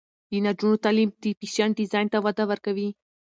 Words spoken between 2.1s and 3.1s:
ته وده ورکوي.